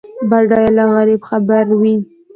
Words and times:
بډای 0.29 0.67
له 0.77 0.83
غریب 0.93 1.21
خبر 1.29 1.65
وي. 1.79 1.95